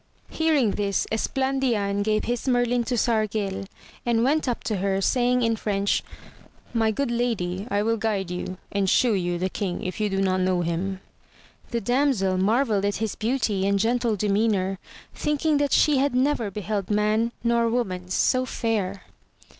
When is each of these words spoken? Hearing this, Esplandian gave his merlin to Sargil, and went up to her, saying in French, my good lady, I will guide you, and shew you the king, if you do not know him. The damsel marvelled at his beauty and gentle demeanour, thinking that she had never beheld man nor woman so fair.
Hearing 0.31 0.71
this, 0.71 1.05
Esplandian 1.11 2.01
gave 2.01 2.23
his 2.23 2.47
merlin 2.47 2.83
to 2.85 2.97
Sargil, 2.97 3.67
and 4.03 4.23
went 4.23 4.47
up 4.47 4.63
to 4.63 4.77
her, 4.77 4.99
saying 4.99 5.43
in 5.43 5.55
French, 5.55 6.01
my 6.73 6.89
good 6.89 7.11
lady, 7.11 7.67
I 7.69 7.83
will 7.83 7.97
guide 7.97 8.31
you, 8.31 8.57
and 8.71 8.89
shew 8.89 9.13
you 9.13 9.37
the 9.37 9.47
king, 9.47 9.83
if 9.83 9.99
you 9.99 10.09
do 10.09 10.19
not 10.19 10.39
know 10.41 10.61
him. 10.61 11.01
The 11.69 11.81
damsel 11.81 12.39
marvelled 12.39 12.85
at 12.85 12.95
his 12.95 13.13
beauty 13.13 13.67
and 13.67 13.77
gentle 13.77 14.15
demeanour, 14.15 14.79
thinking 15.13 15.57
that 15.57 15.71
she 15.71 15.99
had 15.99 16.15
never 16.15 16.49
beheld 16.49 16.89
man 16.89 17.31
nor 17.43 17.69
woman 17.69 18.09
so 18.09 18.43
fair. 18.43 19.03